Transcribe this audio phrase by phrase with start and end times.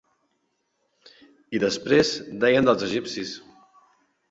[1.59, 2.15] I després
[2.47, 3.37] deien dels egipcis!